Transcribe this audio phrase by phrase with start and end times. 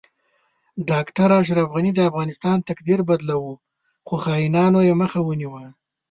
[0.89, 3.39] ډاکټر اشرف غنی د افغانستان تقدیر بدلو
[4.07, 5.63] خو خاینانو یی مخه ونیوه